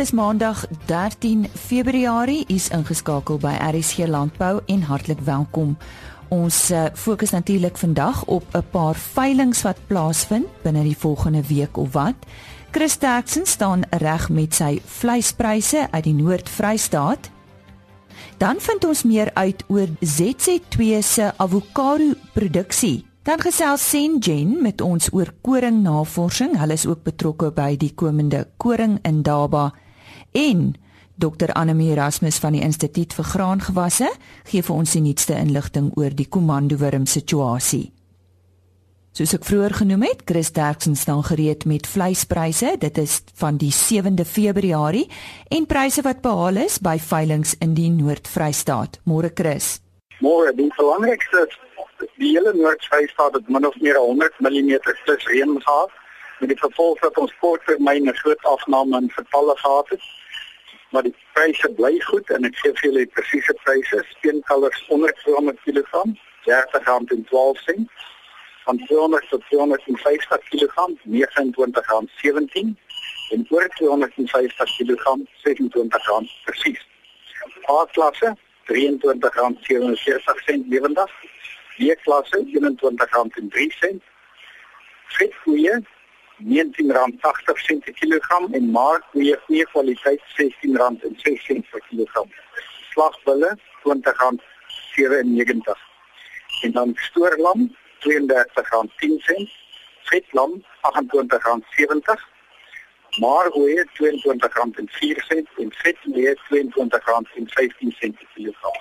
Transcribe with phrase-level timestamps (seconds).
[0.00, 2.44] is Maandag 13 Februarie.
[2.48, 5.74] U's ingeskakel by RSG Landbou en hartlik welkom.
[6.32, 11.76] Ons uh, fokus natuurlik vandag op 'n paar veilinge wat plaasvind binne die volgende week
[11.76, 12.14] of wat.
[12.70, 17.30] Chris Terksen staan reg met sy vleispryse uit die Noord-Vrystaat.
[18.36, 25.10] Dan vind ons meer uit oor ZZ2 se avokado produksie Dan gesels Sengen met ons
[25.12, 26.56] oor koringnavorsing.
[26.58, 29.74] Hulle is ook betrokke by die komende koring in Daba.
[30.32, 30.74] En
[31.20, 34.08] Dr Annelie Erasmus van die Instituut vir Graangewasse
[34.48, 37.90] gee vir ons die nuutste inligting oor die komandowurm situasie.
[39.10, 42.76] Soos ek vroeër genoem het, Chris Derksen staan gereed met vleispryse.
[42.78, 45.08] Dit is van die 7de Februarie
[45.50, 49.00] en pryse wat behaal is by veilinge in die Noord-Vrystaat.
[49.10, 49.80] Môre Chris.
[50.22, 51.48] Môre, die belangrikste
[52.22, 55.90] die hele Noord-Vrystaat het min of meer 100 mm plus reën gehad
[56.40, 60.04] met die gevolg dat ons korttermyn 'n groot afname in gevalle gehad het.
[60.90, 63.96] Maar die pryse bly goed en ek gee vir julle presiese pryse.
[64.16, 65.90] Steenkalvers onder 200 kg,
[66.50, 67.64] R30.12
[68.64, 70.74] van 200 tot 250 kg,
[71.06, 72.74] R29.17
[73.30, 75.04] en oor 250 kg,
[75.46, 76.82] R26 presies.
[77.70, 78.34] A-klasse
[78.70, 81.10] R23.47 lewendig
[81.78, 83.96] B-klasse R21.03.
[85.16, 85.74] Vetkoeie
[86.40, 92.28] R19.80 per kilogram en maarkoeie goeie kwaliteit R16.06 per kilogram.
[92.92, 93.50] Slagbulle
[93.84, 95.72] R20.97.
[96.62, 99.50] En dan stoorlam R32.10.
[100.10, 100.52] Vetlam
[100.92, 102.14] R28.70.
[103.20, 103.88] Maarkoeie R22.04
[105.62, 108.78] en vetmeer R22.15 per kilogram.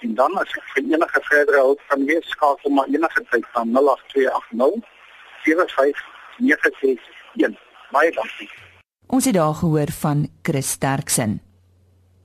[0.00, 3.66] En dan as ek vir enige verdere hulp kan wees, skakel maar enige tyd van
[3.72, 7.58] 0828 75961.
[7.90, 8.50] Baie dankie.
[9.06, 11.40] Ons het daar gehoor van Chris Sterksen.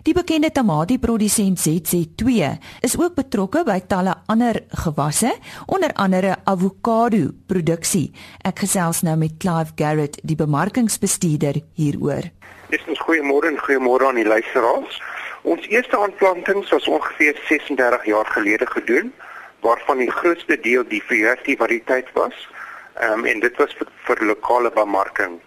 [0.02, 2.48] Die bekende tamatieprodusent ZZ2
[2.82, 5.30] is ook betrokke by talle ander gewasse,
[5.70, 8.08] onder andere avokado produksie.
[8.42, 12.32] Ek gesels nou met Clive Garrett, die bemarkingsbestuurder hieroor.
[12.74, 15.02] Dis 'n goeiemôre en goeiemôre aan die luisteraars.
[15.44, 19.14] Ons eerste aanplantings was ongeveer 36 jaar gelede gedoen
[19.60, 22.50] waarvan die grootste deel die variety variëteit was.
[22.94, 25.40] Ehm um, en dit was vir, vir lokale bemarking.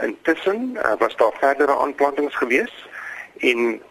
[0.00, 2.88] Intussen uh, was daar verdere aanplantings gewees
[3.38, 3.82] en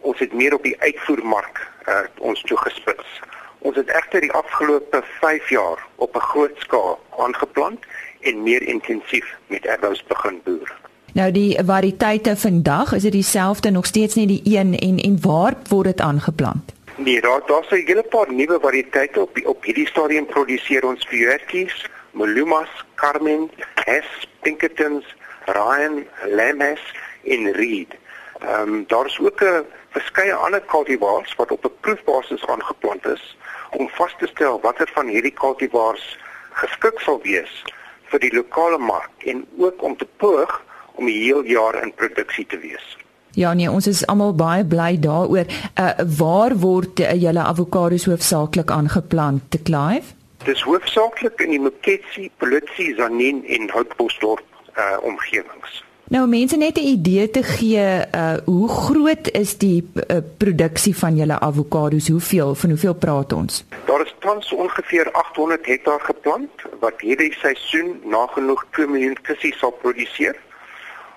[0.00, 3.20] ons het meer op die uitvoermark uh, ons toe gespits.
[3.58, 7.84] Ons het egter die afgelope 5 jaar op 'n groot skaal aangeplant
[8.20, 10.74] en meer intensief met erbous begin boer.
[11.12, 15.54] Nou die variëteite vandag, is dit dieselfde nog steeds nie die een en en waar
[15.68, 16.72] word dit aangeplant?
[16.96, 21.88] Nee, daar daar's 'n hele paar nuwe variëteite op op hierdie stadium produseer ons Viertjies,
[22.16, 23.50] Malumas, Carmen,
[23.84, 24.08] Hess,
[24.42, 25.04] Pinkertons,
[25.46, 26.06] Ryan,
[26.38, 26.82] Lemes
[27.24, 27.92] en Reed.
[28.40, 33.36] Ehm um, daar's ook 'n verskeie ander cultivars wat op 'n proefbasis aangeplant is
[33.70, 36.18] om vas te stel watter van hierdie cultivars
[36.50, 37.64] geskik sal wees
[38.10, 40.62] vir die lokale mark en ook om te poog
[40.94, 42.96] om die heel jaar in produksie te wees.
[43.36, 45.44] Ja nee, ons is almal baie bly daaroor.
[45.76, 50.15] Uh waar word uh, julle avokados hoofsaaklik aangeplant Clive?
[50.46, 54.44] Dis hoofsaaklik in die Moketsi, Politsi, Zanin en Houtbosdorp
[54.78, 55.80] uh omgewings.
[56.14, 61.16] Nou mense net 'n idee te gee, uh hoe groot is die uh, produksie van
[61.16, 62.08] julle avokados?
[62.08, 63.64] Hoeveel van hoeveel praat ons?
[63.84, 69.70] Daar is tans ongeveer 800 hektaar geplant wat hierdie seisoen nagenoeg 2 miljoen kussies sal
[69.70, 70.36] produseer.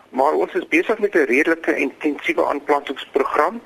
[0.09, 3.61] Maar ons is besig met 'n redelike intensiewe aanplantingsprogram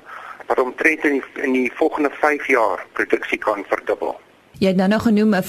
[0.46, 4.20] wat omtrent in die, in die volgende 5 jaar produksie kan verdubbel.
[4.58, 5.44] Jy het nou nog genoem 'n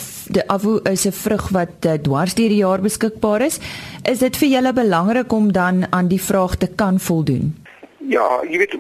[0.47, 3.59] avo is 'n vrug wat uh, dwars deur die jaar beskikbaar is.
[4.03, 7.65] Is dit vir julle belangrik om dan aan die vraag te kan voldoen?
[8.07, 8.75] Ja, jy weet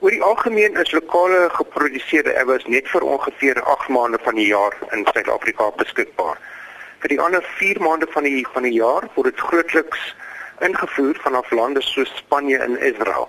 [0.00, 4.74] oor die algemeen is lokale geproduseerde erbes net vir ongeveer 8 maande van die jaar
[4.90, 6.38] in Suid-Afrika beskikbaar.
[6.98, 10.14] Vir die ander 4 maande van die van die jaar word dit grootliks
[10.58, 13.28] ingevoer vanaf lande soos Spanje en Israel.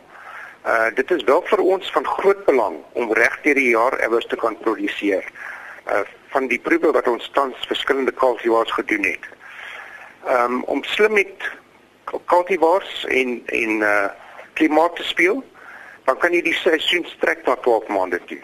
[0.66, 4.36] Uh dit is wel vir ons van groot belang om regdeur die jaar ewers te
[4.36, 5.26] kan produseer.
[5.86, 6.02] Uh
[6.36, 9.26] van die proewe wat ons tans verskillende kultivars gedoen het.
[10.38, 11.50] Um om slim met
[12.32, 14.06] kultivars en en uh
[14.56, 15.42] klimaat te speel,
[16.08, 18.40] dan kan jy die seisoen strek tot 12 maande toe.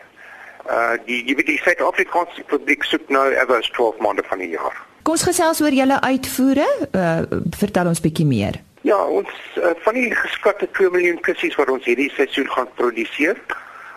[0.68, 4.76] Uh die jy weet die Suid-Afrikaanse publiek soek nou ewers 12 maande van die jaar.
[5.04, 6.68] Kom ons gesels oor julle uitvoere.
[6.92, 8.60] Uh vertel ons bietjie meer.
[8.82, 13.38] Ja, ons uh, van die geskatte 2 miljoen kussies wat ons hierdie seisoen gaan produseer,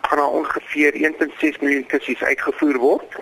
[0.04, 3.16] gaan daar ongeveer 1.6 miljoen kussies uitgevoer word,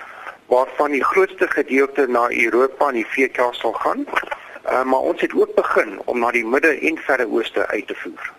[0.52, 4.04] waarvan die grootste gedeelte na Europa en die VK sal gaan.
[4.04, 7.96] Uh, maar ons het ook begin om na die midde en verre ooste uit te
[8.04, 8.32] voer.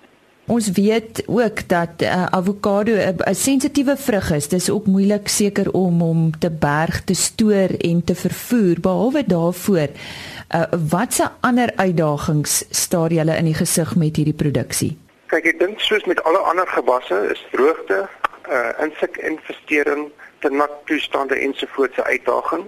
[0.45, 4.47] Ons weet ook dat uh, avokado 'n sensitiewe vrug is.
[4.47, 8.79] Dis ook moeilik seker om hom te berg, te stoor en te vervoer.
[8.79, 14.97] Behalwe daarvoor, uh, watse ander uitdagings staar julle in die gesig met hierdie produksie?
[15.25, 18.07] Kyk, ek dink soos met alle ander gewasse is droogte,
[18.49, 22.67] uh insekinvestering, te nat toestande ensovoorts uitdaging.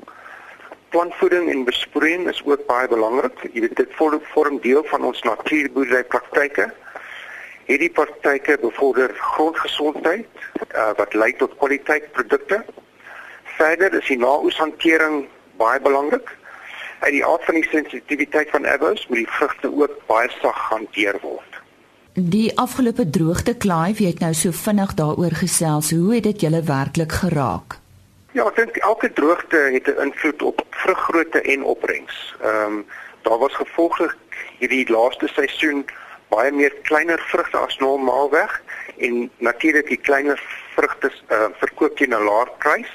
[0.89, 3.42] Plantvoeding en besproeiing is ook baie belangrik.
[3.54, 3.95] Jy weet dit
[4.33, 6.69] vorm deel van ons natuurboerdery praktyke.
[7.66, 10.27] Hierdie praktyke bevorder grondgesondheid
[10.75, 12.63] uh wat lei tot kwaliteit produkte.
[13.57, 15.25] Verder is die naoeshantering
[15.57, 16.31] baie belangrik.
[17.00, 21.18] Uit die aard van die sensitiwiteit van avos moet die vrugte ook baie sag hanteer
[21.21, 21.62] word.
[22.18, 25.90] Die afgelope droogte Clive, jy het nou so vinnig daaroor gesels.
[25.92, 27.76] Hoe het dit julle werklik geraak?
[28.32, 32.36] Ja, ek dink elke droogte het 'n invloed op vruggrootte en opbrengs.
[32.40, 32.86] Ehm um,
[33.22, 34.16] daar was gevolglik
[34.60, 35.86] hierdie laaste seisoen
[36.28, 38.62] baie meer kleiner vrugte as normaalweg
[38.98, 40.40] en natuurlik die kleiner
[40.76, 42.92] vrugte uh, verkoop teen 'n laer prys.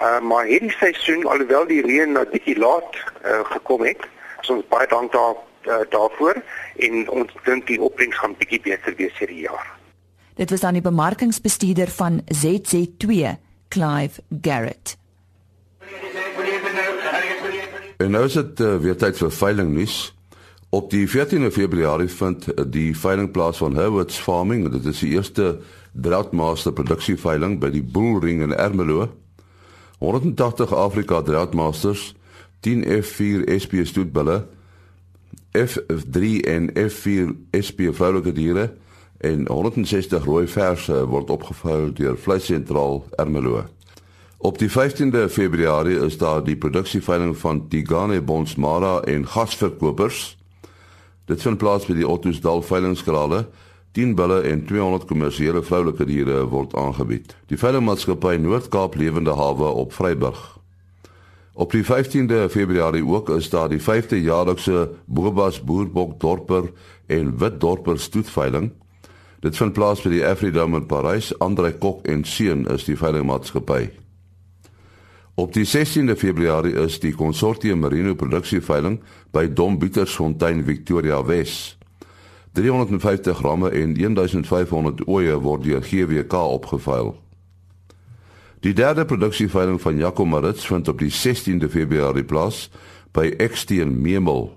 [0.00, 2.94] Uh, maar hierdie seisoen alhoewel die reën nou bietjie laat
[3.26, 4.06] uh, gekom het,
[4.40, 5.34] so baie dank daar
[5.66, 6.42] uh, daarvoor
[6.76, 9.70] en ons dink die opbrengs gaan bietjie beter wees hierdie jaar.
[10.34, 13.36] Dit was dan die bemarkingsbestuurder van ZZ2,
[13.68, 14.96] Clive Garrett.
[17.96, 19.98] En nou is dit uh, weer tyd vir veiling nuus.
[20.74, 24.66] Op die 14de Februarie vind die veiling plaas van Herwoods Farming.
[24.72, 25.60] Dit is die eerste
[25.92, 29.06] Droughtmaster produksieveiling by die Bullring in Ermelo.
[30.02, 32.14] 180 Afrika Droughtmasters,
[32.66, 34.42] 10 F4 SP stoetbulle
[35.54, 38.72] F3 en F4 SP vroulike diere
[39.22, 43.62] en 160 rooi verse word opgevou deur Vleissentraal Ermelo.
[44.38, 50.36] Op die 15de Februarie is daar die produksieveiling van Tigane Bonsmara en gasverkopers.
[51.24, 53.46] Dit vind plaas by die Ottosdal veilingskrale.
[53.94, 57.36] 10 bulle en 200 kommersiële vroulike diere word aangebied.
[57.46, 60.53] Die veilingmaatskappy Noord-Kaap Lewende Hawe op Vryburg
[61.54, 66.72] Op die 15de Februarie ook is daar die 5de jaarlikse Bobas Boerbok dorper
[67.06, 68.72] en Wit dorper stoetveiling.
[69.40, 71.30] Dit vind plaas by die Afridome in Parys.
[71.38, 73.90] Andre Kok en Seun is die veilingmaatskappy.
[75.34, 78.98] Op die 16de Februarie is die Consortium Merino produksieveiling
[79.30, 81.78] by Dom Bietersfontein Victoria Wes.
[82.52, 87.14] 350 gramme en 1500 oeye word deur GWK opgeveil.
[88.64, 92.70] Die derde produksieveiling van Jaco Marits vind op die 16de Februarie plaas
[93.12, 94.56] by Eksteen Memel.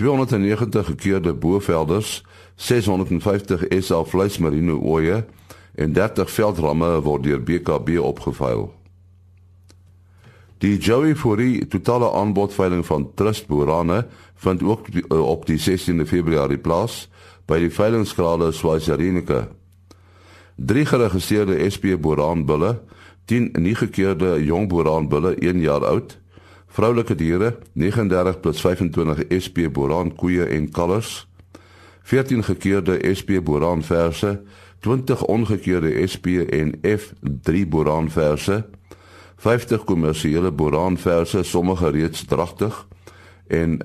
[0.00, 2.22] 290 gekeurde boevelders,
[2.56, 5.26] 650 SA vleismarine oeye
[5.74, 8.70] en 30 veldramme word deur BKB opgeveil.
[10.64, 14.06] Die Joey Fury totale aanbodveiling van Trust Borane
[14.40, 17.10] vind ook op die 16de Februarie plaas
[17.44, 19.52] by die veilingskrale Swaziland.
[20.56, 22.78] Drie geregistreerde SP Boran bulle
[23.28, 26.14] 10 nie gekeurde jong boeraan bulle 1 jaar oud,
[26.72, 31.26] vroulike diere 39 plus 25 SP boeraan koeie en kalvers,
[32.08, 34.40] 14 gekeurde SP boeraan verse,
[34.80, 38.64] 20 ongekeurde SP en F3 boeraan verse,
[39.36, 42.86] 50 kommersiële boeraan verse, sommige reeds dragtig.
[43.46, 43.78] En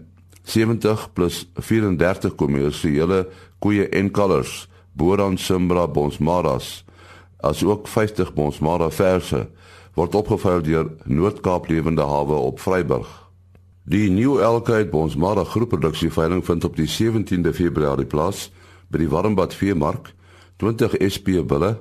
[0.44, 3.28] 70 plus 34 kommersiële
[3.60, 6.86] koeie en kalvers, boeraan Simbra bonsmaras
[7.44, 9.48] asook 50 Bonsmara verse
[9.94, 13.10] word opgevou deur Noord-Kaap Lewende Hawe op Vryburg.
[13.84, 18.48] Die New Elkheid Bonsmara groepproduksie veiling vind op die 17de Februarie plaas
[18.88, 20.14] by die Warmbad Veemark.
[20.64, 21.76] 20 SP bulle,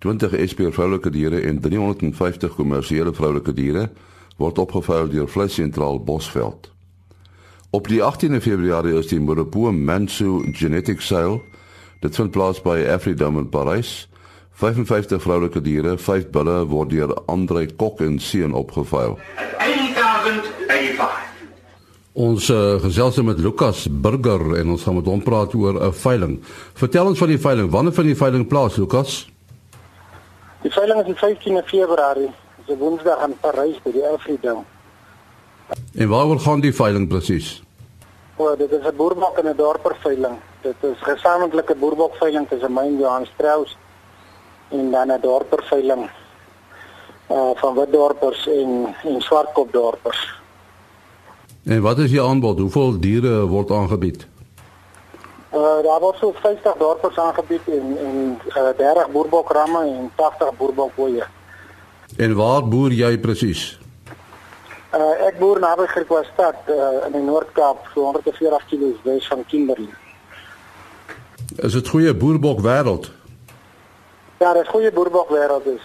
[0.00, 3.90] 20 SP vroulike diere en 350 kommersiële vroulike diere
[4.40, 6.70] word opgevou deur Vleissentraal Bosveld.
[7.70, 11.42] Op die 18de Februarie is die Moropo Mansu Genetic Sale.
[12.00, 14.08] Dit vind plaas by Afridome in Parys.
[14.62, 19.16] 55 vroulike diere, 5 bulle word deur Andre Kok en seun opgeveil.
[19.58, 21.16] 8085.
[22.22, 26.38] Ons uh, gesels met Lukas Burger en ons gaan met hom praat oor 'n veiling.
[26.78, 27.70] Vertel ons van die veiling.
[27.70, 29.26] Wanneer vind die veiling plaas, Lukas?
[30.62, 32.30] Die veiling is die 15de Februarie.
[32.56, 34.64] Dis 'n Woensdag in Parys by die Elfriedom.
[35.94, 37.62] En waaroor gaan die veiling presies?
[38.36, 40.38] O, dit is 'n boerbok en 'n dorper veiling.
[40.60, 43.76] Dit is gesamentlike boerbok veiling tussen my en Johan Strauss
[44.72, 46.10] en dan 'n dorperveiling
[47.30, 50.40] uh van wit dorpers en en swartkop dorpers.
[51.64, 52.58] En wat is die aanbod?
[52.58, 54.26] Hoeveel diere word aangebied?
[55.52, 61.24] Uh daar word so 50 dorpers aangebied en en uh, 30 boerbokramme en 80 boerbokboeie.
[62.16, 63.78] En waar boer jy presies?
[64.92, 69.94] Uh ek boer naby Griquastad uh in die Noord-Kaap, so 140 km wes van Kimberley.
[71.56, 73.10] Is dit goeie boerbok wêreld?
[74.42, 75.82] Ja, dit is goeie boerbok wêreld is.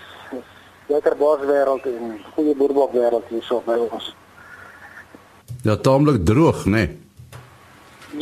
[0.90, 4.08] Lekker bos wêreld en goeie boerbok wêreld hier so by ons.
[5.62, 6.72] Ja, taamlik droog, né?
[6.72, 6.88] Nee.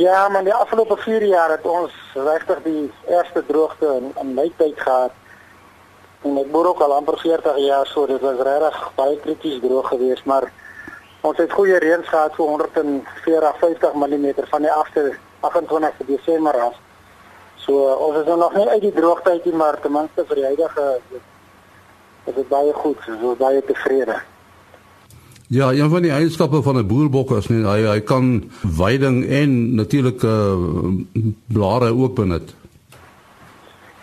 [0.01, 4.51] Ja, maar die afgelope 4 jaar het ons regtig die eerste droogte in, in my
[4.57, 5.15] tyd gehad.
[6.27, 9.87] En ek boer ook al amper 40 jaar so, dit was regtig baie krities droog
[9.87, 10.49] geweest, maar
[11.21, 16.83] ons het goeie reëns gehad vir 140 50 mm van die 8de 28 Desember af.
[17.65, 17.73] So
[18.07, 20.85] ons is nog nie uit die droogte uit nie, maar ten minste vir die huidige
[22.25, 24.19] is dit baie goed, so baie tevrede.
[25.53, 29.75] Ja, een van die eienskappe van 'n boerbok is nie hy hy kan weiding en
[29.75, 32.55] natuurlike uh, blare ook benut.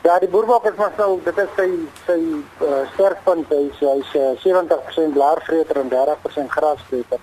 [0.03, 1.69] Ja, die boerbok is maar so, dit is sy
[2.07, 2.19] sy
[2.67, 7.19] uh, sterkpunt, hy is hy's uh, 70% blaarvreter en 30% grasvreter.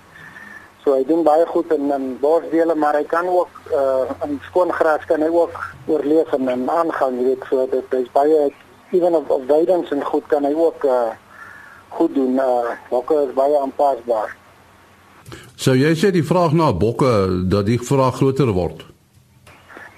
[0.89, 4.71] So hy doen baie goed in in bosdele, maar hy kan ook uh, in skoon
[4.73, 5.53] gras kan hy ook
[5.85, 8.47] oorleef en, en aangaan, jy weet, so dit is baie
[8.97, 11.11] ewen op, op weidings en goed kan hy ook uh,
[11.93, 12.41] goed doen.
[12.41, 14.33] Uh, bokke is baie aanpasbaar.
[15.53, 17.13] So jy sê die vraag na bokke
[17.53, 18.81] dat die vraag groter word.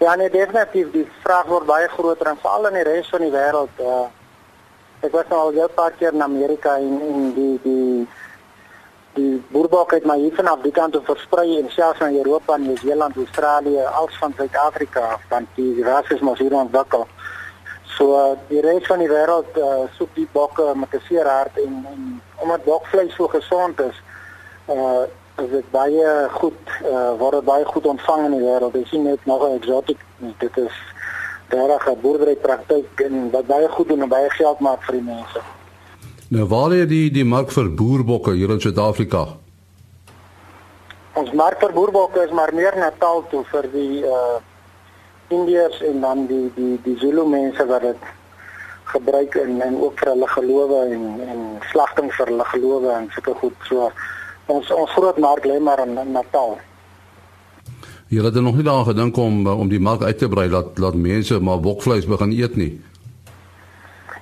[0.03, 3.31] Ja, nee, definitief die vraag word baie groter en veral in die res van die
[3.31, 3.79] wêreld.
[3.79, 4.09] Uh,
[5.07, 8.07] ek was nou al 'n paar keer in Amerika en, en die die
[9.13, 13.15] die boerbok het maar hier vanaf die kant toe versprei en selfs in Europa, Nieu-Seeland,
[13.15, 17.07] Australië, als van Suid-Afrika, want die ras is mos hier ontwikkel.
[17.97, 21.85] So die res van die wêreld uh, soek die bokke met 'n seer hart en,
[21.91, 23.97] en omdat bokvleis so gesond is,
[24.67, 25.03] uh
[25.41, 28.73] is dit baie goed uh word baie goed ontvang in die wêreld.
[28.73, 30.35] Dit is nie net nog 'n eksotiek nie.
[30.37, 30.75] Dit is
[31.49, 35.07] regtig 'n boerdery praktyk en wat baie goed doen en baie geld maak vir die
[35.13, 35.41] mense.
[36.31, 39.25] Nou waar lê die die mark vir boerbokke hier in Suid-Afrika?
[41.19, 44.39] Ons mark vir boerbokke is maar meer Natal toe vir die uh
[45.31, 48.07] Indiërs en dan die die die Zulu mense wat dit
[48.93, 53.35] gebruik en en ook vir hulle gelowe en en slagting vir hulle gelowe en sulke
[53.41, 53.89] goed so
[54.55, 56.55] ons ons groot mark lê maar in, in Natal.
[58.07, 60.79] Jy het er nog nie daaraan gedink om om die mark uit te brei dat
[60.79, 62.71] laat mense maar bokvleis begin eet nie.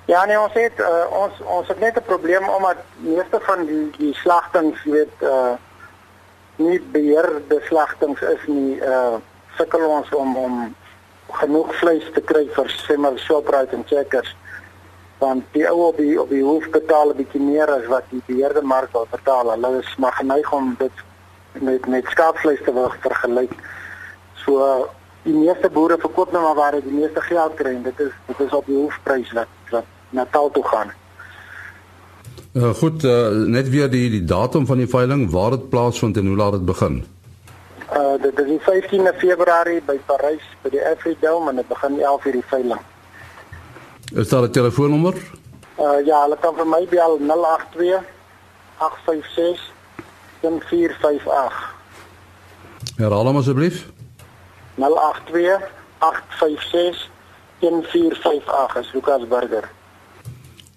[0.10, 3.90] Ja nee ons het uh, ons ons het net 'n probleem omdat meeste van die
[3.98, 5.54] die slagtings weet uh
[6.56, 9.16] nie beheerde slagtings is nie uh
[9.58, 10.56] sukkel ons om om
[11.42, 14.36] genoeg vleis te kry vir sê maar Shoprite en Checkers
[15.20, 18.24] want die ou op die op die hoof betaal 'n bietjie meer as wat die
[18.26, 19.52] beheerde mark wil betaal.
[19.52, 21.06] Hulle is maar geneig om dit
[21.54, 23.54] met met skaapvleis te wil vergelyk.
[24.34, 24.90] So
[25.24, 28.14] die meeste boere verkoop nou maar waar hulle die meeste geld kry en dit is
[28.26, 29.59] dit is op die hoofprys wat
[30.10, 30.92] wat na taal toe gaan.
[32.54, 36.26] Uh, goed, uh, net weer die die datum van die veiling, waar dit plaasvind en
[36.28, 37.06] hoe laat dit begin?
[37.94, 42.00] Uh dit is die 15de Februarie by Parys by die Every Dome en dit begin
[42.00, 42.80] 11:00 die veiling.
[44.14, 45.14] Is daar 'n telefoonnommer?
[45.78, 48.04] Uh ja, hulle kan vir my bel 082
[48.78, 49.72] 856
[50.42, 51.76] 1458.
[52.96, 53.86] Herhaal hom asseblief.
[54.76, 55.62] 082
[55.98, 57.10] 856
[57.60, 59.70] 1458 is Lukas Burger.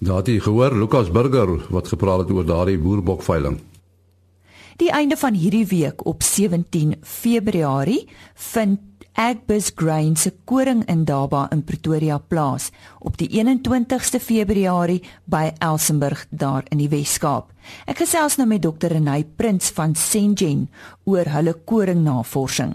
[0.03, 3.61] Daar het jy gehoor Lukas Burger wat gepraat het oor daardie boerbokveiling.
[4.77, 8.81] Die einde van hierdie week op 17 Februarie vind
[9.15, 16.27] Agbus Grain se koring in Daba in Pretoria plaas op die 21ste Februarie by Elsenburg
[16.31, 17.53] daar in die Wes-Kaap.
[17.87, 18.91] Ek gesels nou met Dr.
[18.97, 20.67] Renay Prins van Sengen
[21.05, 22.75] oor hulle koringnavorsing.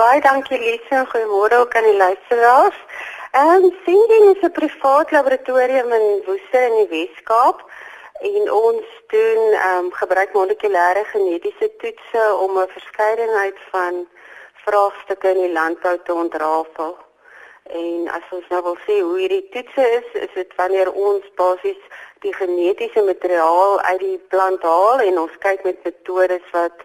[0.00, 2.84] Baie dankie Lise, goeiemôre ook aan die luisteraars.
[3.32, 7.58] Ehm um, Sengen is 'n privaat laboratorium in Woester in die Wes-Kaap
[8.20, 14.08] en ons doen ehm um, gebruik molekulêre genetiese toetse om 'n verskeidenheid van
[14.64, 16.96] vraagstukke in die landbou te ontrafel.
[17.62, 21.82] En as ons nou wil sê hoe hierdie toetse is, is dit wanneer ons basies
[22.24, 26.76] die genetiese materiaal uit die plant haal en ons kyk met metodes wat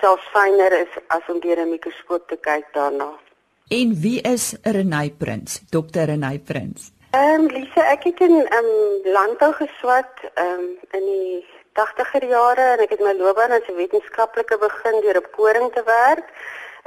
[0.00, 3.18] selfs fyner is as om deur 'n mikroskoop te kyk daarna.
[3.68, 5.60] En wie is Renay Prins?
[5.68, 6.08] Dr.
[6.08, 6.92] Renay Prins.
[7.10, 11.44] Ehm um, Lise, ek het in ehm um, landbou geswat ehm um, in die
[11.80, 15.82] 80er jare en ek het my loopbaan as 'n wetenskaplike begin deur op koring te
[15.84, 16.32] werk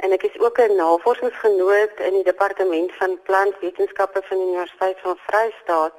[0.02, 5.16] en ek is ook 'n navorsingsgenoot in die departement van plantwetenskappe van die Universiteit van
[5.26, 5.94] Vryheid.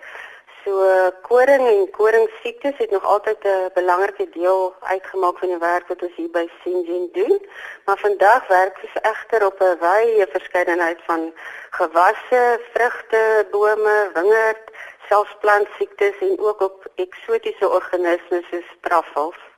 [0.64, 6.02] So koring en koringsiektes het nog altyd 'n belangrike deel uitgemaak van die werk wat
[6.02, 7.46] ons hier by Syngene doen.
[7.86, 11.34] Maar vandag werk ons egter op 'n wye verskeidenheid van
[11.70, 14.66] gewasse, vrugte, bome, wingerd,
[15.10, 19.53] selfs plantsiektes en ook op eksotiese organismes soos truffels.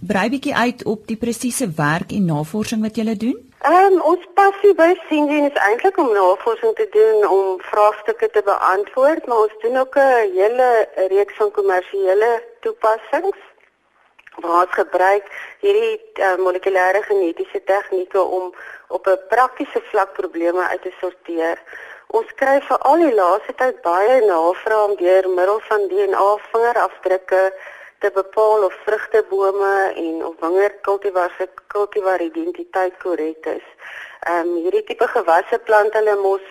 [0.00, 3.38] Brei bietjie uit op die presiese werk en navorsing wat julle doen.
[3.64, 8.42] Ehm um, ons passie by Sindien is eintlik om navorsing te doen om vraagstukke te
[8.44, 13.38] beantwoord, maar ons doen ook 'n hele reeks van kommersiële toepassings
[14.42, 15.24] waar ons gebruik
[15.60, 18.54] hierdie uh, molekulêre genetiese tegnieke om
[18.88, 21.58] op 'n praktiese vlak probleme uit te sorteer.
[22.06, 27.42] Ons kry vir al die laaste tyd baie navrae deur middel van DNA vingerafdrukke
[27.98, 33.66] te bepaal of vrugtebome en of wingerdkultivars se kultivar identiteit korrek is.
[34.20, 36.46] Ehm um, hierdie tipe gewasse plant hulle mos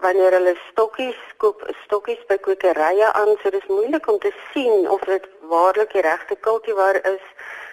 [0.00, 5.02] wanneer hulle stokkies koop, stokkies by kwekerye aan, so dis moeilik om te sien of
[5.10, 7.24] dit waarlik die regte kultivar is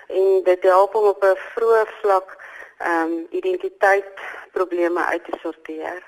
[0.07, 2.37] en dit help om op 'n vroeë vlak
[2.77, 4.13] ehm um, identiteit
[4.51, 6.03] probleme uit te sorteer.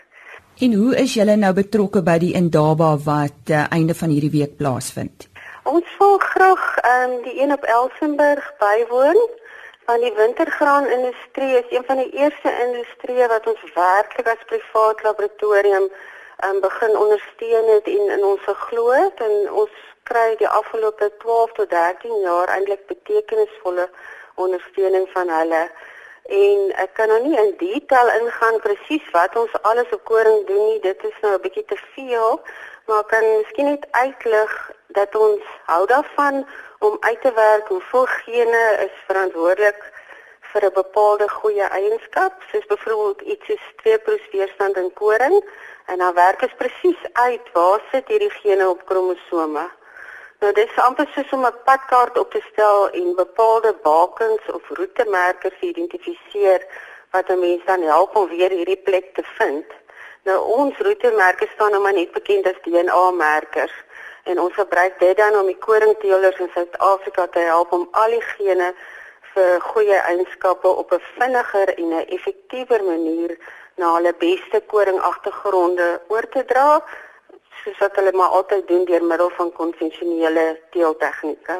[0.59, 4.57] En hoe is julle nou betrokke by die Indaba wat uh, einde van hierdie week
[4.57, 5.28] plaasvind?
[5.69, 9.19] Ons wil graag ehm um, die een op Elsenburg bywoon.
[9.85, 15.85] Van die wintergraanindustrie is een van die eerste industrieë wat ons werklik as privaat laboratorium
[15.89, 19.75] ehm um, begin ondersteun het en in ons geglo het en ons
[20.09, 23.89] kry die afgelope 12 tot 13 jaar eintlik betekenisvolle
[24.35, 25.63] ondersteuning van hulle.
[26.41, 30.65] En ek kan nou nie in detail ingaan presies wat ons alles op koring doen
[30.71, 30.81] nie.
[30.89, 32.41] Dit is nou 'n bietjie te veel,
[32.89, 34.53] maar kan miskien net uitlig
[34.97, 36.45] dat ons hou daarvan
[36.79, 39.81] om uit te werk hoeveel gene is verantwoordelik
[40.51, 45.35] vir 'n bepaalde goeie eienskap, soos byvoorbeeld iets soos 2% weerstand in koring
[45.85, 49.65] en dan werk ons presies uit waar sit hierdie gene op kromosome.
[50.39, 55.49] Nou dis amper soos om 'n padkaart op te stel en bepaalde bakens of roetemerke
[55.59, 56.65] te identifiseer
[57.11, 59.78] wat 'n mens dan help om weer hierdie plek te vind.
[60.29, 63.75] Nou ons roetemerke staan nou maar net bekend as DNA-merkers
[64.29, 68.25] en ons gebruik dit dan om die koringteelers in Suid-Afrika te help om al die
[68.35, 68.67] gene
[69.31, 73.31] vir goeie eienskappe op 'n vinniger en 'n effektiewer manier
[73.81, 76.83] na hulle beste koringagtergronde oor te dra
[77.63, 81.57] soos wat hulle maar altyd doen deur middel van konvensionele teeltegnieke.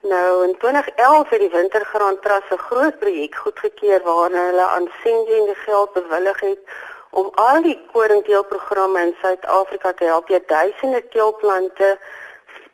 [0.00, 5.54] Nou in 2011 het die Wintergraan Trust 'n groot projek goedgekeur waarna hulle aan Sengende
[5.54, 6.60] geld bewillig het
[7.20, 11.92] om al die koringteelprogramme in Suid-Afrika te help jy duisende teelplante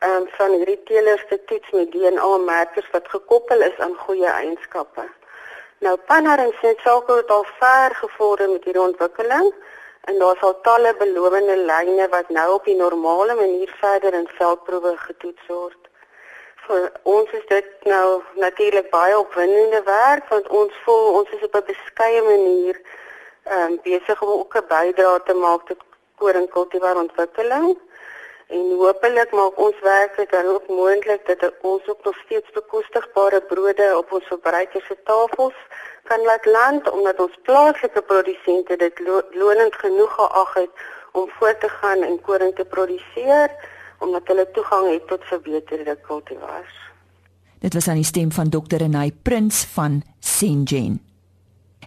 [0.08, 5.04] um, van hierdie teelers te toets met DNA-merkers wat gekoppel is aan goeie eienskappe.
[5.86, 9.52] Nou Pannar en Sentsako het al ver gevorder met hierdie ontwikkeling
[10.10, 14.96] en daar's al talle belowende lyne wat nou op die normale manier verder in veldproewe
[15.04, 15.78] getoets word.
[16.66, 21.54] Vir ons is dit nou natuurlik baie opwindende werk want ons voel ons is op
[21.62, 22.82] 'n beskeie manier
[23.50, 25.80] um, besig om ook 'n bydrae te maak tot
[26.14, 27.78] koringkultivar ontwikkeling
[28.46, 33.40] en hopelik maak ons werk dit dan ook moontlik dat ons ook nog steeds bekostigbare
[33.40, 35.58] brode op ons verbruikers se tafels
[36.02, 40.70] kan laat land omdat ons plaaslike produsente dit lo lonend genoeg geag het
[41.12, 43.50] om voort te gaan en koring te produseer
[43.98, 46.74] omdat hulle toegang het tot verbeterde kultivars.
[47.58, 48.76] Dit was aan die stem van Dr.
[48.76, 51.11] Renay Prins van Sengen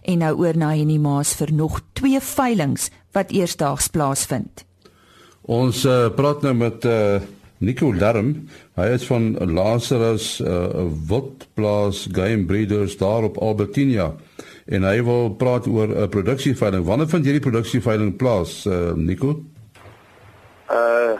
[0.06, 4.64] en nou oor na Henny Maas vir nog twee veilinge wat eersdaags plaasvind.
[5.46, 7.20] Ons uh, praat nou met uh,
[7.58, 8.32] Nico Darm.
[8.78, 14.12] Hy is van Lazarus uh, Wildplaas Game Breeders daar op Albertina
[14.66, 16.84] en hy wil praat oor 'n uh, produksieveiling.
[16.84, 19.40] Wanneer vind hierdie produksieveiling plaas, uh, Nico?
[20.70, 21.18] Uh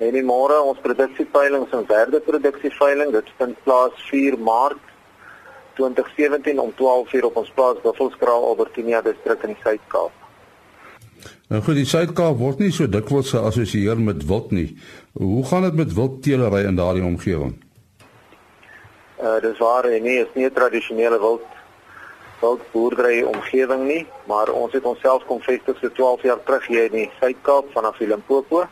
[0.00, 4.89] En môre ons produksieveiling, ons derde produksieveiling, dit vind plaas 4 Maart
[5.74, 10.10] 2017 om 12:00 op ons plaas Buffelskraal Albertina distrik in die Suid-Kaap.
[11.48, 14.68] Nou goed, die Suid-Kaap word nie so dikwels geassosieer met wild nie.
[15.12, 17.56] Hoe gaan dit met wildteelery in daardie omgewing?
[19.22, 21.48] Uh dis waar en nie is nie 'n tradisionele wild
[22.40, 26.92] wildboerdery omgewing nie, maar ons het onsself kom vestig so 12 jaar terug hier in
[26.92, 28.64] die Suid-Kaap vanaf Limpopo.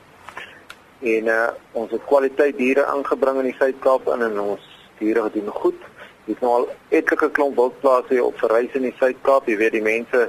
[1.00, 4.64] En uh ons het kwaliteit diere ingebring in die Suid-Kaap in en ons
[4.98, 5.82] diere doen goed.
[6.28, 9.46] Dis nou al etlike klomp wildplase hier op verrys in die Suid-Kaap.
[9.48, 10.26] Jy weet die mense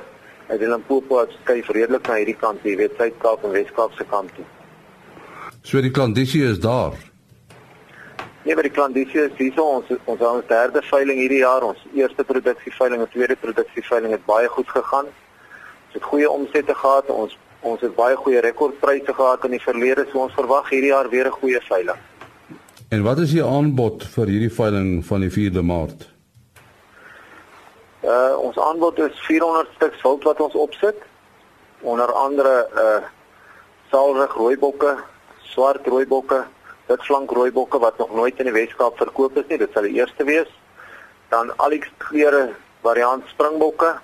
[0.47, 4.31] uit Limpopo het skuif redelik na hierdie kant, jy weet Suid-Kaap en Wes-Kaap se kant
[4.37, 4.45] toe.
[5.67, 6.95] So die klandisie is daar.
[8.45, 11.67] Nee, maar die klandisie is hier ons ons ons derde veiling hierdie jaar.
[11.67, 15.11] Ons eerste produksieveiling en tweede produksieveiling het baie goed gegaan.
[15.11, 17.11] Ons het goeie omsette gehad.
[17.11, 20.07] Ons ons het baie goeie rekordpryse gehad in die verlede.
[20.09, 21.99] So ons verwag hierdie jaar weer 'n goeie veiling.
[22.89, 26.07] En wat is die aanbod vir hierdie veiling van die 4de Maart?
[28.01, 31.03] Uh ons aanbod is 400 stuks wild wat ons opsit.
[31.85, 33.03] Onder andere uh
[33.93, 34.95] saalrig rooibokke,
[35.53, 36.43] swart rooibokke,
[36.89, 39.61] witflank rooibokke wat nog nooit in die Weskaap verkoop is nie.
[39.61, 40.49] Dit sal die eerste wees.
[41.29, 43.99] Dan al die kleure variant springbokke.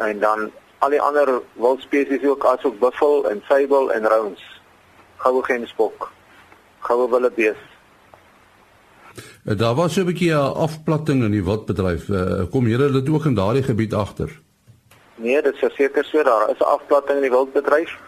[0.00, 4.42] en dan al die ander wildspesies ook asook buffel en sable en rounds.
[5.16, 6.10] Goue gemsbok.
[6.80, 7.60] Goue wildebees.
[9.44, 12.08] Eh, daar was so 'n bietjie 'n afplatting in die wildbedryf.
[12.08, 14.40] Uh, kom julle dit ook in daardie gebied agter?
[15.14, 17.98] Nee, dit is verseker so daar is 'n afplatting in die wildbedryf,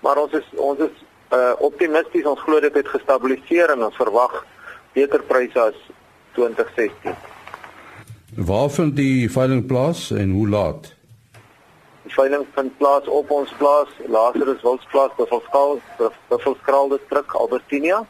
[0.00, 2.24] maar ons is ons is uh, optimisties.
[2.24, 4.44] Ons glo dit het gestabiliseer en ons verwag
[4.92, 5.74] beter pryse as
[6.32, 7.14] 2016.
[8.36, 10.94] Waar vind die veiling plaas en hoe laat?
[12.02, 15.80] Die veiling vind plaas op ons plaas, Lazarus Wildsplaas, Buffelskraal,
[16.28, 18.06] Buffelskraal distrik Albertinia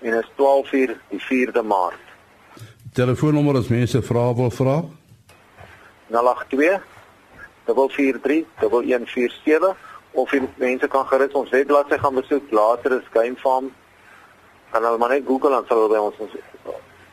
[0.00, 2.06] en is 12 uur die 4de Maart.
[2.92, 4.84] Telefoonnommer as mense vra wil vra.
[6.10, 6.82] 082
[7.64, 9.76] 443 1147
[10.12, 13.70] of mense kan gerus ons webbladsy gaan besoek later is Game Farm
[14.70, 16.38] kan hulle maar net Google en sal hulle by ons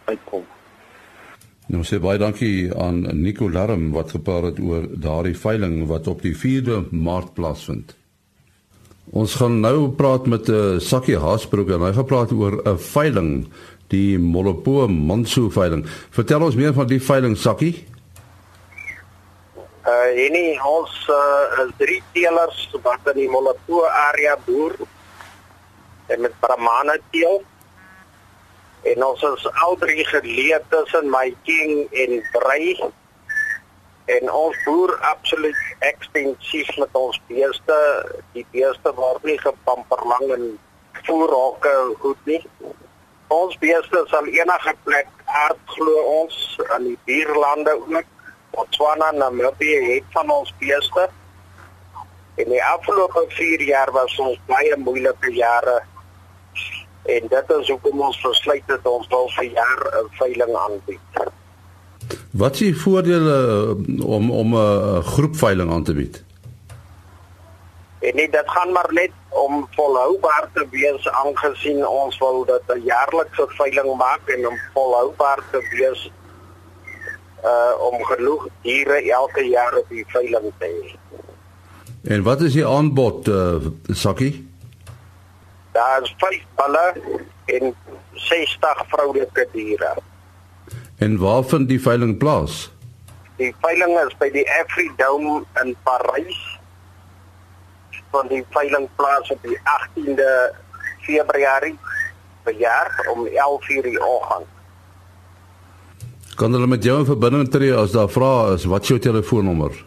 [0.08, 0.46] uitkom.
[1.68, 6.22] Nou sê baie dankie aan Nico Larm wat gepraat het oor daardie veiling wat op
[6.24, 7.97] die 4de Maart plaasvind.
[9.16, 12.60] Ons gaan nou praat met 'n uh, eh, Sakkie Haasbroek en hy gaan praat oor
[12.64, 13.48] 'n veiling,
[13.88, 15.86] die Molopo Manso veiling.
[16.10, 17.88] Vertel ons meer van die veiling Sakkie.
[19.88, 24.76] Uh enie ons uh, is drie teelers wat in die Molopo area boer
[26.08, 27.44] en met Brahmana teel.
[28.84, 32.76] En ons is al drie geleë tussen my king en Brei
[34.08, 37.78] en ons boer absoluut ekstensief met ons beeste.
[38.36, 40.46] Die beeste word nie gepamper lang en
[41.08, 42.42] voerhake goed nie.
[43.34, 45.10] Ons beeste sal enige plek
[45.44, 46.38] aard glo ons
[46.70, 48.14] aan die buurlande ook
[48.56, 51.10] Botswana en Namibië het van ons beeste.
[52.40, 55.82] In die afgelope 4 jaar was ons baie moeilike jare.
[57.08, 61.27] En dit is hoekom ons besluit het ons wil vir jaar 'n veiling aanbied.
[62.32, 66.24] Wat is die voordele eh, om om 'n groep veiling aan te bied?
[68.00, 72.82] En nie dit gaan maar net om volhoubaar te wees aangesien ons wil dit 'n
[72.84, 76.12] jaarlikse veiling maak en om volhoubaar te wees
[77.44, 80.96] uh om genoeg diere elke jaar op die veiling te hê.
[82.04, 84.50] En wat is die aanbod uh Sakkie?
[85.72, 86.94] Daar is 5 balle
[87.46, 87.76] en
[88.14, 89.94] 60 vroulike diere.
[90.98, 92.72] En waar vind die veiling plaas?
[93.38, 96.38] Die veiling is by die Afridome in Parys.
[98.10, 100.32] Van die veiling plaas op die 18de
[101.06, 101.78] Februarie
[102.44, 104.50] per jaar om 11:00 die oggend.
[106.36, 108.66] Kan hulle met jou in verbinding tree as daar vrae is?
[108.66, 109.86] Wat is jou telefoonnommer?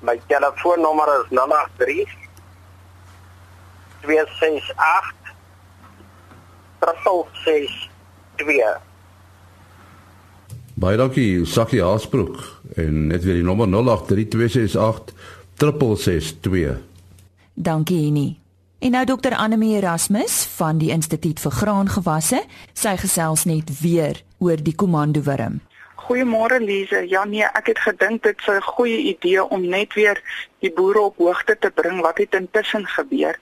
[0.00, 2.10] My telefoonnommer is 083
[4.00, 5.14] 268
[6.78, 8.93] 3662.
[10.74, 12.40] Baie dankie, Sakie Haasbroek
[12.74, 15.14] en net weer die nommer 083 268
[15.62, 16.80] 3662.
[17.54, 18.32] Dankie Henny.
[18.82, 22.42] En nou dokter Anemie Erasmus van die Instituut vir Graangewasse,
[22.74, 25.60] sy gesels net weer oor die komandowurm.
[26.08, 27.04] Goeiemôre Lize.
[27.08, 30.18] Ja nee, ek het gedink dit sou 'n goeie idee om net weer
[30.58, 33.38] die boere op hoogte te bring wat het intussen gebeur.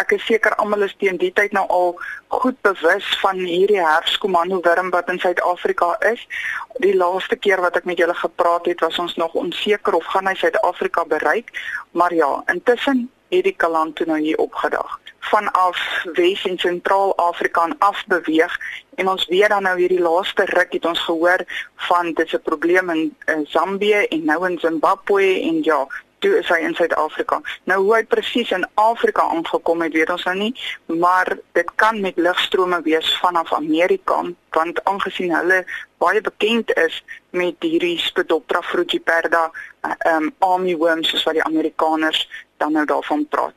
[0.00, 1.94] Ek is seker almal is teen die tyd nou al
[2.28, 6.22] goed bewus van hierdie herfskomandowurm wat in Suid-Afrika is.
[6.84, 10.28] Die laaste keer wat ek met julle gepraat het, was ons nog onseker of gaan
[10.28, 11.52] hy Suid-Afrika bereik,
[11.92, 15.78] maar ja, intussen het die kaland toe nou hier opgedag vanaf
[16.14, 18.58] Wes en Sentraal-Afrika af beweeg
[18.94, 21.42] en ons weet dan nou hierdie laaste ruk het ons gehoor
[21.88, 25.86] van dis 'n probleem in, in Zambië en nou in Zimbabwe en ja
[26.18, 27.40] toe is hy in Suid-Afrika.
[27.64, 30.52] Nou hoe hy presies in Afrika aangekom het, weet ons nou nie,
[30.86, 34.22] maar dit kan met lugstrome wees vanaf Amerika
[34.56, 35.64] want aangesien hulle
[36.00, 37.02] baie bekend is
[37.36, 39.50] met hierdie Spedoptera frugiperda
[40.08, 42.22] um army worms soos wat die Amerikaners
[42.56, 43.54] dan nou daarvan praat.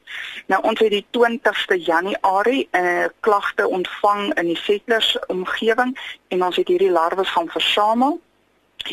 [0.51, 5.95] Nou ons het die 20ste Januarie 'n uh, klagte ontvang in die settlers omgewing
[6.27, 8.19] en ons het hierdie larwes gaan versamel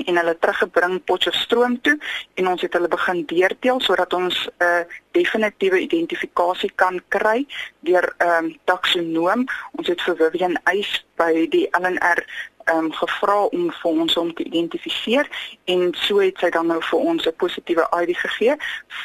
[0.05, 1.99] en hulle teruggebring Potchefstroom toe
[2.35, 7.46] en ons het hulle begin deurteel sodat ons 'n uh, definitiewe identifikasie kan kry
[7.81, 9.46] deur ehm um, taksonoom.
[9.72, 12.20] Ons het vir Vivian Eis by die LNR
[12.66, 15.29] ehm um, gevra om vir ons om te identifiseer
[15.64, 18.57] en so het sy dan nou vir ons 'n positiewe ID gegee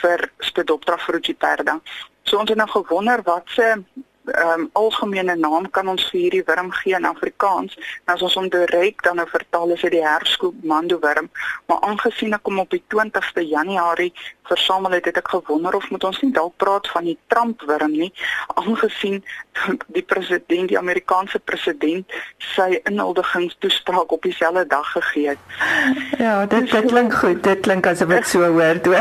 [0.02, 1.80] vir Spedoptera frugiperda.
[2.24, 3.84] So ons het nou gewonder wat se
[4.26, 7.78] um, algemene naam kan ons vir hierdie wurm gee in Afrikaans.
[8.06, 11.30] Nou as ons hom direk dan nou vertaal is dit die herfskommando wurm,
[11.68, 14.12] maar aangesien ek hom op die 20ste Januarie
[14.52, 17.96] versamel het, het ek gewonder of moet ons nie dalk praat van die Trump wurm
[17.96, 18.12] nie,
[18.60, 19.22] aangesien
[19.96, 22.20] die president, die Amerikaanse president
[22.54, 25.40] sy inhuldigingstoespraak op dieselfde dag gegee het.
[26.20, 27.44] Ja, dit dit klink goed.
[27.44, 28.98] Dit klink asof ek so hoor toe.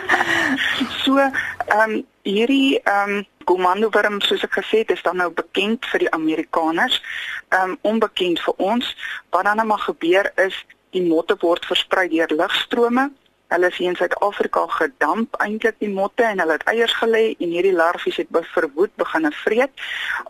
[1.04, 1.30] so,
[1.70, 5.86] ehm um, hierdie ehm um, komando wurm soos ek gesê het is dan nou bekend
[5.92, 7.00] vir die Amerikaners,
[7.48, 8.90] ehm um, onbekend vir ons.
[9.30, 10.58] Wat dan nou maar gebeur is
[10.90, 13.10] die motte word versprei deur lugstrome.
[13.50, 17.54] Hulle is hier in Suid-Afrika gedamp eintlik die motte en hulle het eiers gelê en
[17.54, 19.74] hierdie larfies het verwoed begin vreet.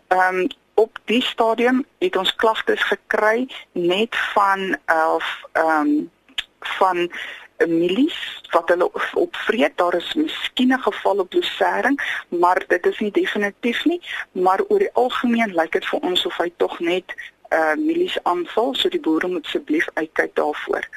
[0.07, 0.47] Ehm um,
[0.79, 6.11] op die stadium het ons klagtes gekry net van of ehm um,
[6.77, 7.09] van
[7.67, 9.77] milies wat hulle opvreet.
[9.77, 11.97] Daar is miskien 'n geval op dosering,
[12.27, 16.37] maar dit is nie definitief nie, maar oor die algemeen lyk dit vir ons of
[16.37, 17.15] hy tog net
[17.51, 20.87] uh milies aanval, so die boere moet asseblief uitkyk daarvoor.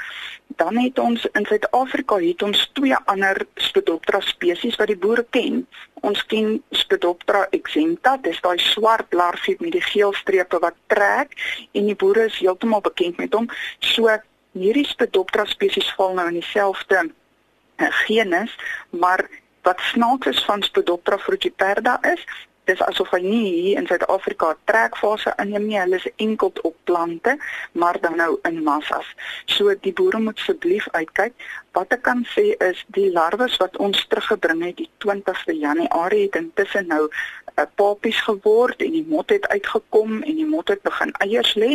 [0.57, 5.65] Dan het ons in Suid-Afrika het ons twee ander Spodoptera spesies wat die boere ken.
[6.07, 11.35] Ons ken Spodoptera exempta, dis daai swart larfie met die geel strepe wat trek
[11.73, 13.51] en die boere is heeltemal bekend met hom.
[13.81, 14.15] So
[14.55, 18.55] hierdie Spodoptera spesies val nou in dieselfde uh, genus,
[18.91, 19.27] maar
[19.67, 22.23] wat snaaks is van Spodoptera frugiperda is,
[22.69, 27.37] dis asof hy nie hier in Suid-Afrika trekfase inneem nie, hulle is enkel op plante,
[27.73, 29.11] maar dan nou in massas.
[29.53, 31.37] So die boere moet asseblief uitkyk.
[31.75, 36.37] Wat ek kan sê is die larwes wat ons teruggebring het die 20ste Januarie het
[36.39, 41.11] intussen nou uh, papies geword en die mot het uitgekom en die mot het begin
[41.25, 41.73] eiers lê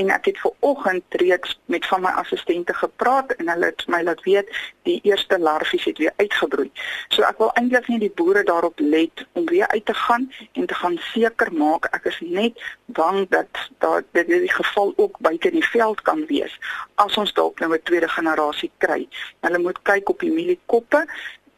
[0.00, 4.02] en ek het ver oggend reeds met van my assistente gepraat en hulle het my
[4.04, 4.52] laat weet
[4.88, 6.68] die eerste larfies het weer uitgebroei.
[7.08, 10.66] So ek wil eintlik nie die boere daarop let om weer uit te gaan en
[10.66, 12.60] te gaan seker maak ek is net
[12.92, 16.56] bang dat daar dit die geval ook buite die veld kan wees
[17.00, 19.08] as ons dalk nou 'n tweede generasie kry.
[19.40, 21.06] Hulle moet kyk op die mieliekoppe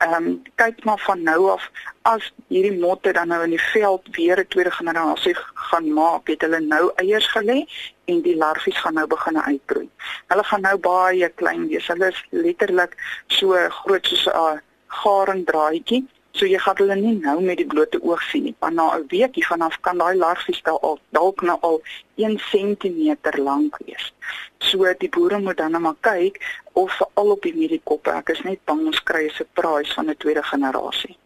[0.03, 1.65] ehm um, kyk maar van nou af
[2.11, 5.35] as hierdie motte dan nou in die veld weer 'n tweede generasie
[5.71, 7.59] gaan maak, het hulle nou eiers gelê
[8.05, 9.89] en die larfies gaan nou begin uitbroei.
[10.27, 11.87] Hulle gaan nou baie klein wees.
[11.87, 17.59] Hulle is letterlik so groot soos 'n garendraadjie So jy gaan hulle nie nou met
[17.61, 18.55] die blote oog sien nie.
[18.61, 21.83] Maar na 'n weekie vanaf kan daai larfies al dalk nou al
[22.17, 24.13] 1 cm lank wees.
[24.59, 26.41] So die boere moet dan nou maar kyk
[26.73, 30.17] of veral op die mieliekoppe, ek is net bang ons kry 'n surprise van 'n
[30.17, 31.17] tweede generasie.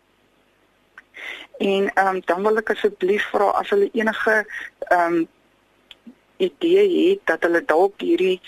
[1.58, 4.46] En ehm um, dan wil ek asseblief vra as hulle enige
[4.88, 5.28] ehm um,
[6.36, 8.40] idee het dat hulle dalk hierdie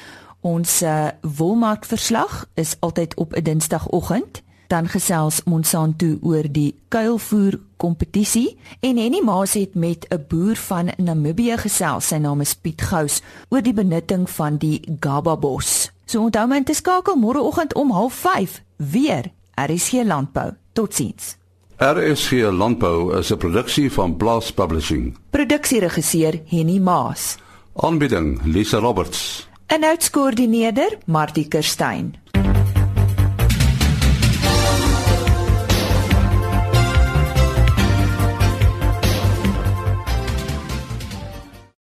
[0.41, 4.43] Ons uh, wolmark verslag is altyd op 'n dinsdagoggend.
[4.67, 10.91] Dan gesels Monsanto oor die kuilvoer kompetisie en Henny Maas het met 'n boer van
[10.97, 12.07] Namibië gesels.
[12.07, 15.94] Sy naam is Piet Gous oor die benutting van die Gaba bos.
[16.05, 19.33] So onthou my te skakel môreoggend om 05:30 weer.
[19.55, 20.53] Er is hier landbou.
[20.73, 21.37] Totsiens.
[21.77, 25.17] RSG Landbou is 'n produksie van Blast Publishing.
[25.31, 27.37] Produksieregisseur Henny Maas.
[27.75, 29.49] Aanbieding Lisa Roberts.
[29.67, 32.15] En uitskoördineerder Martie Kerstyn.